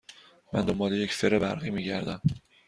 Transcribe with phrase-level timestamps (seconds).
[0.53, 2.21] من دنبال یک فر برقی می گردم.